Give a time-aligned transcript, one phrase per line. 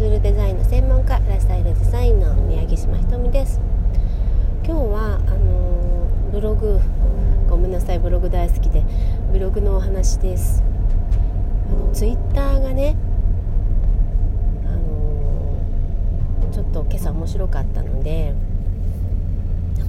[0.00, 3.60] ツールデザインの専門家ライフスタイルデザインの宮城島ひとみです。
[4.64, 6.80] 今日はあのー、ブログ
[7.50, 8.82] ごめんなさいブログ大好きで
[9.30, 10.64] ブログのお話です。
[11.68, 12.96] あのツイッターがね
[14.64, 18.32] あのー、ちょっと今朝面白かったので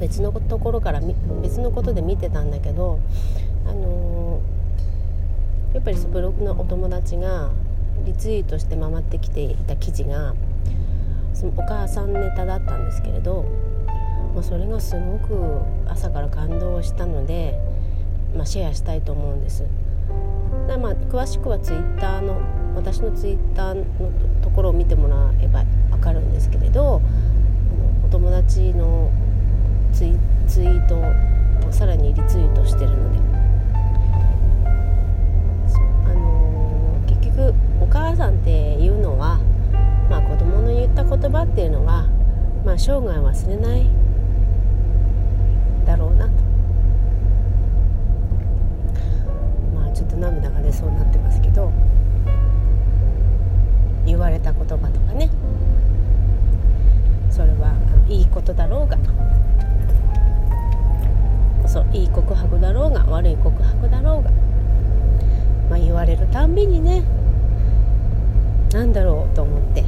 [0.00, 1.00] 別のところから
[1.40, 2.98] 別のことで見てたんだけど
[3.64, 7.52] あのー、やっぱりブログのお友達が
[8.04, 10.34] リツイートして回ってきていた記事が
[11.34, 13.44] そのお母さんネタだったんですけれど、
[14.34, 17.58] まあ、それがすごく朝から感動したので、
[18.34, 19.64] まあ、シェアしたいと思うんです。
[20.68, 22.40] だまあ詳しくはツイッターの
[22.74, 23.84] 私のツイッターの
[24.42, 27.00] ところを見てもらえば分かるんですけれど
[28.04, 29.10] お友達の
[29.92, 30.12] ツイ
[30.48, 33.29] ツイートをさらにリツイートしてるので
[41.52, 42.06] っていうのは、
[42.64, 43.86] まあ、生涯忘れない
[45.84, 46.32] だろうなと。
[49.74, 51.72] まあちょっと涙が出そうになってますけど
[54.06, 55.28] 言われた言葉とかね。
[57.30, 57.74] それは
[58.08, 58.98] いいことだろうが
[61.66, 64.30] そういい告白だろうが悪い告白だろうが、
[65.70, 67.04] まあ、言われるたんびにね
[68.72, 69.79] なんだろうと思って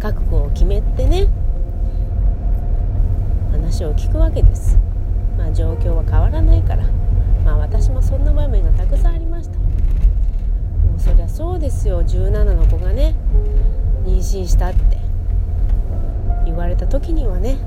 [0.00, 1.28] 覚悟を決めてね
[3.52, 4.78] 話を聞くわけです。
[5.36, 6.84] まあ状況は変わらないから。
[7.44, 9.58] まあ私もそんな場面がたくさんありました。
[9.58, 9.64] も
[10.96, 12.02] うそりゃそうですよ。
[12.02, 13.14] 17の子がね
[14.06, 14.98] 妊娠したって。
[16.46, 17.58] 言われた時にはね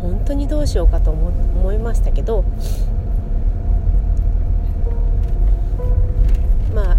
[0.00, 2.44] 本当にどうしようかと思思いましたけど。
[6.74, 6.96] まあ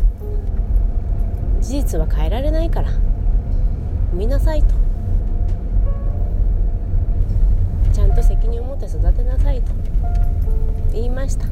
[1.60, 2.92] 事実は変えられないから。
[4.14, 4.68] 産みなさいと。
[7.92, 9.72] ちゃんと責任を持って育てなさいと。
[10.94, 11.48] 言いました。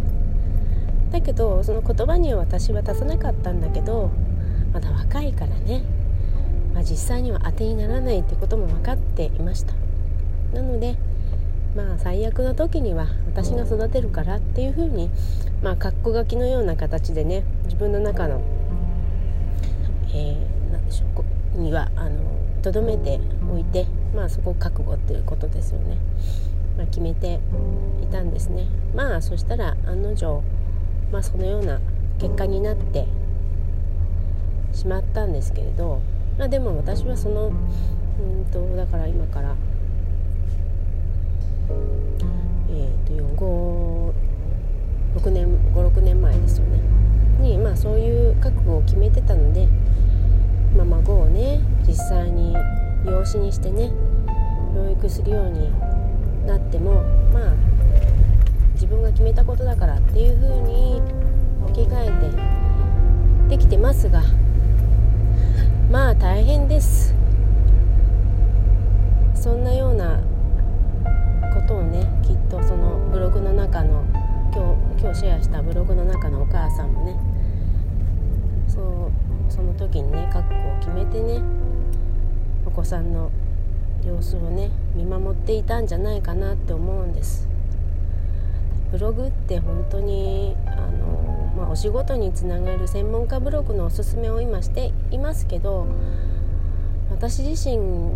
[1.11, 4.11] だけどその言葉には私は出さなかったんだけど
[4.73, 5.81] まだ若いからね、
[6.73, 9.73] まあ、実際には当てにならないってことも分かっていました。
[10.53, 10.97] なので
[11.75, 15.09] まあ最悪の時には私が育てるからっていうふうに
[15.63, 18.39] まあ括弧書きのような形でね自分の中の
[20.13, 21.05] えー、何でしょ
[21.55, 23.19] うにはあの留めて
[23.51, 25.97] おいて、まあ、そこを覚悟っていうことですよね、
[26.77, 27.39] まあ、決めて
[28.01, 28.67] いたんですね。
[28.95, 30.43] まあそしたら案の定、
[31.11, 31.79] まあ、そのような
[32.19, 33.07] 結果になって
[34.73, 36.01] しまったんですけれど、
[36.37, 39.55] まあ、でも私はそのうんとだから今から
[42.69, 44.13] えーと、と
[45.23, 46.79] 56年56年前ですよね。
[47.39, 49.67] にまあそういう覚悟を決めてたので
[50.75, 52.55] まあ、孫をね実際に
[53.05, 53.91] 養子にしてね
[54.75, 55.71] 養育するように
[56.45, 57.53] なってもまあ
[58.73, 61.01] 自分が決めたことだからっていうふうに
[61.65, 62.05] 置き換
[63.47, 64.23] えてできてますが
[65.89, 67.13] まあ大変です。
[69.35, 70.21] そんなような
[71.53, 74.03] ことをねきっとそのブログの中の
[74.53, 77.15] 今日今日シェアしたブログの中のお母さんもね
[78.73, 81.41] そうその時にね覚悟を決めてね
[82.65, 83.29] お子さんの
[84.05, 87.47] 様子をね見守っていたんじゃないかなって思うんです。
[88.91, 95.87] ブログって本当にあの、まあ、お仕事につながる専門家ブログのおすすめを今していますけど
[97.09, 98.11] 私自身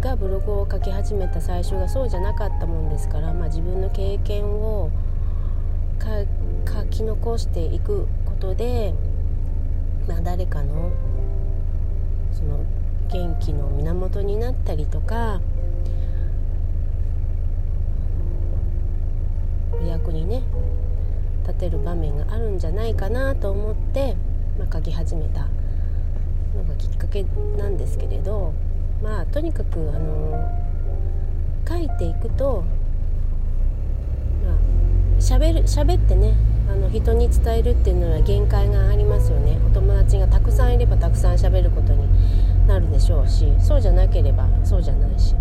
[0.00, 4.90] がブログを書き始めた最初がそうじゃなかったもんですから、まあ、自分の経験を
[5.98, 8.94] 書き残していくことで
[10.08, 10.90] まあ、誰かの
[12.32, 12.58] その
[13.10, 15.40] 元気の源になったりとか
[19.80, 20.42] お役にね
[21.46, 24.16] 立てる場面があるんじゃないかなと思って、
[24.58, 25.48] まあ、書き始めた
[26.56, 27.24] のがきっかけ
[27.56, 28.52] なんですけれど
[29.02, 30.64] まあとにかくあの
[31.68, 32.64] 書いていくと
[34.44, 34.56] まあ
[35.18, 36.34] 喋る喋ってね
[36.70, 39.58] あの人に伝えるっていうのは限界がありますよね。
[39.66, 42.08] お友達がたくさんいればたくさん喋ることに
[42.66, 45.34] なるでしょうしそうじゃなければそうじゃないし。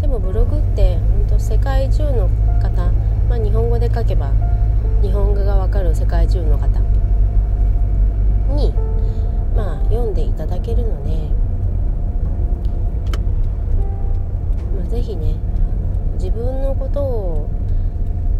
[0.00, 2.28] でもブログって本当世界中の
[2.60, 2.90] 方、
[3.28, 4.32] まあ、日本語で書けば
[5.00, 6.66] 日本語がわかる世界中の方
[8.54, 8.72] に
[9.54, 11.10] まあ読んでいただけるので、
[14.76, 15.36] まあ、是非ね
[16.14, 17.50] 自分のことを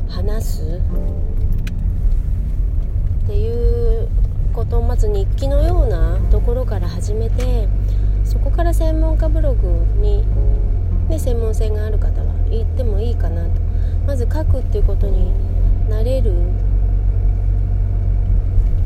[0.09, 0.81] 話す
[3.25, 4.09] っていう
[4.53, 7.67] ことまず日記のようなところから始めて
[8.27, 9.67] そこから専門家ブログ
[10.03, 10.23] に、
[11.09, 13.51] ね、専門性がある方は言ってもいいかなと
[14.07, 15.33] まず書くっていうことに
[15.89, 16.35] なれる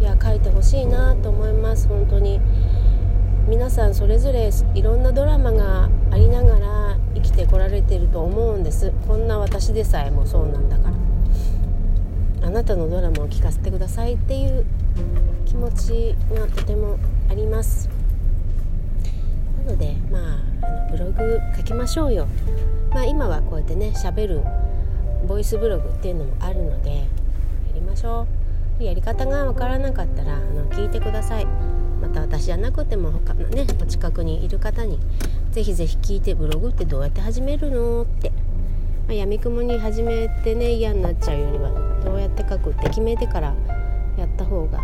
[0.01, 2.41] いや書いてほしいなと思います本当に。
[3.49, 8.93] 皆さんそれぞれいろんなドラマがありながら生きてこられてると思うんです。
[9.09, 10.91] こんな私でさえもそうなんだか
[12.41, 12.47] ら。
[12.47, 14.65] あなたのドラマを聞かせてくださいっていう
[15.45, 16.99] 気持ちがとても
[17.31, 17.89] あります。
[19.65, 22.27] なのでまああのブログ書きましょうよ。
[22.91, 24.43] まあ今はこうやってねしゃべる
[25.27, 27.03] ボイスブログっていうのもあるのでや
[27.75, 28.27] りましょ
[28.81, 28.85] う。
[28.85, 31.47] やり方がわからなかったらあの聞いてください。
[32.01, 34.99] また私じゃなくても他のねお近くにいる方に
[35.51, 38.31] ぜひぜひ聞いてブログってどうやって始めるのって、
[39.09, 41.71] まあ、闇雲に始めてね嫌になっちゃうよりは
[42.05, 43.55] どうやって書くって決めてから
[44.37, 44.81] った方が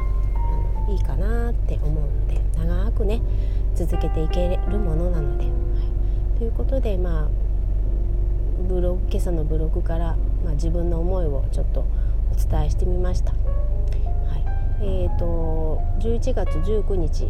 [0.88, 3.20] いいかなって思うので長くね
[3.75, 5.44] 続けていけるものなので。
[5.44, 7.28] はい、ということでまあ
[8.69, 11.84] ブログ今朝のブログから、まあ、自分の思いをちょっと
[12.32, 13.32] お伝えしてみました。
[13.32, 13.38] は
[14.37, 14.44] い
[14.81, 17.28] えーと、11月19日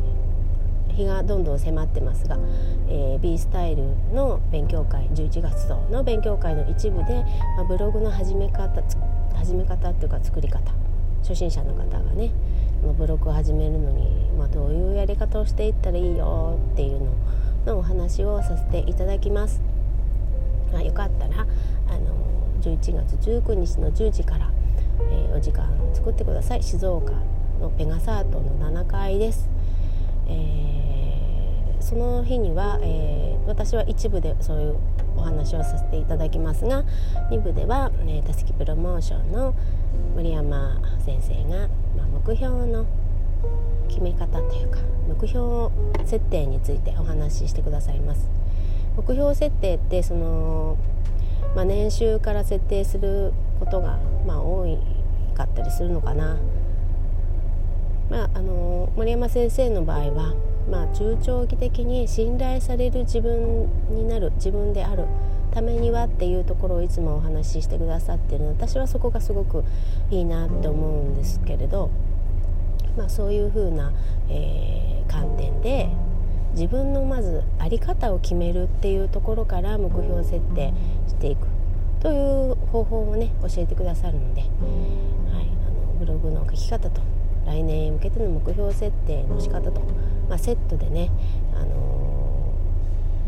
[0.94, 2.38] 日がどんどん迫ってますが、
[2.88, 7.24] えー、B スタイルの勉強会11月度の勉強会の一部で、
[7.56, 8.82] まあ、ブログの始め方
[9.34, 10.60] 始め方っていうか作り方
[11.22, 12.30] 初心者の方がね
[12.98, 17.12] ブログを始めるのに、まあ、どういうやり方をしていったらいいよっていうの
[17.64, 19.60] のお話をさせていただきます。
[20.72, 21.46] まあ、よかったら
[21.88, 22.22] あの
[22.60, 24.50] 11月19日の10時から、
[25.10, 27.12] えー、お時間作ってください静岡
[27.60, 29.48] のペガサートの7階です。
[30.28, 34.76] えー、その日には、えー、私は一部でそういう
[35.16, 36.84] お話をさせていただきますが
[37.30, 39.54] 2部では、えたすきプロモーションの
[40.14, 42.86] 森山先生が、まあ、目標の
[43.88, 44.78] 決め方というか
[45.08, 45.70] 目標
[46.06, 48.28] 設定についてお話ししてくださいます。
[48.96, 50.76] 目標設定ってその、
[51.54, 54.78] まあ、年収から設定することが、まあ、多い
[55.34, 56.36] かったりするのかな。
[58.10, 60.34] まあ、あの森山先生の場合は、
[60.70, 65.06] まあ、中長期的に信頼される自分になる自分である
[65.52, 69.64] ためにはっていうところをいつもお話ししてくださってるの私はそこがすごく
[70.10, 71.90] いいなって思うんですけれど、
[72.96, 73.92] まあ、そういうふうな、
[74.28, 75.88] えー、観点で
[76.54, 80.72] 自分のまず在り方を決めるっていうところから目標設定
[81.08, 81.46] していく。
[82.00, 84.50] という方法をね教えてくださるので、はい、
[85.66, 87.00] あのブログの書き方と
[87.46, 89.80] 来年へ向けての目標設定の仕方と、
[90.32, 91.10] まあ、セットでね、
[91.54, 92.54] あの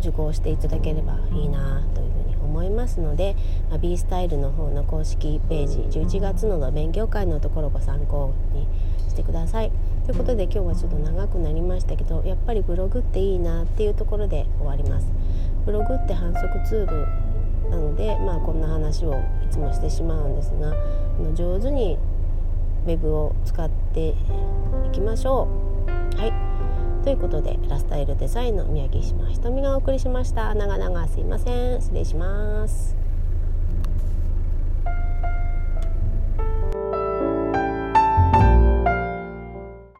[0.00, 3.36] ー、受講していただければいいなというふうに思いますので、
[3.68, 8.66] まあ、B スタイルの方の公式ページ11月の勉強会のところをご参考に
[9.10, 9.70] してください。
[10.06, 15.06] ということで今日はちょっと長くなりましたけどやっぱりブログっていいなっていうところで終わります。
[15.66, 19.16] ブログって反則ツールなので、まあ、こんな話をい
[19.50, 21.98] つもしてしまうんですがあの上手に
[22.86, 24.14] ウェブを使ってい
[24.90, 25.46] きましょ
[26.16, 26.16] う。
[26.16, 26.53] はい
[27.04, 30.54] ということでラスタイルデザインの宮城島ひとみがお送りしました。
[30.54, 31.80] 長々すいません。
[31.82, 33.03] 失礼します。